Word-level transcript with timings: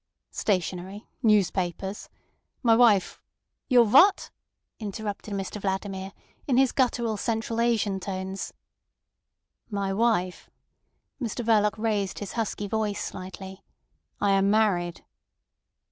"Stationery, 0.31 1.07
newspapers. 1.21 2.09
My 2.63 2.75
wife—" 2.75 3.21
"Your 3.67 3.83
what?" 3.85 4.31
interrupted 4.79 5.35
Mr 5.35 5.61
Vladimir 5.61 6.11
in 6.47 6.57
his 6.57 6.71
guttural 6.71 7.17
Central 7.17 7.61
Asian 7.61 7.99
tones. 7.99 8.51
"My 9.69 9.93
wife." 9.93 10.49
Mr 11.21 11.45
Verloc 11.45 11.77
raised 11.77 12.17
his 12.17 12.31
husky 12.33 12.67
voice 12.67 12.99
slightly. 12.99 13.63
"I 14.19 14.31
am 14.31 14.49
married." 14.49 15.05